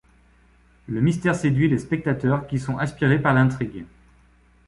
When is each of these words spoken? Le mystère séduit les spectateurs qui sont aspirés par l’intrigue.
Le 0.87 0.99
mystère 0.99 1.35
séduit 1.35 1.67
les 1.69 1.77
spectateurs 1.77 2.47
qui 2.47 2.57
sont 2.57 2.79
aspirés 2.79 3.21
par 3.21 3.35
l’intrigue. 3.35 3.85